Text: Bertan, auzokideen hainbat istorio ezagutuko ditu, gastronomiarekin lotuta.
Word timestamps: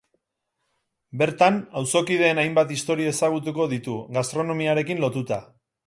Bertan, 1.23 1.59
auzokideen 1.83 2.43
hainbat 2.45 2.73
istorio 2.79 3.13
ezagutuko 3.17 3.71
ditu, 3.77 4.03
gastronomiarekin 4.19 5.07
lotuta. 5.07 5.41